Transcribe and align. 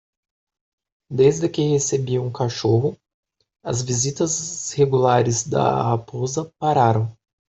Desde 1.11 1.47
que 1.47 1.61
recebi 1.61 2.17
um 2.17 2.31
cachorro?, 2.31 2.97
as 3.63 3.83
visitas 3.83 4.71
regulares 4.73 5.47
da 5.47 5.91
raposa 5.91 6.51
pararam. 6.57 7.15